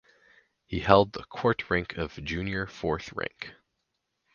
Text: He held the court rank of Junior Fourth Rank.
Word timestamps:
He 0.65 0.79
held 0.79 1.13
the 1.13 1.23
court 1.25 1.69
rank 1.69 1.95
of 1.95 2.13
Junior 2.23 2.65
Fourth 2.65 3.13
Rank. 3.13 3.53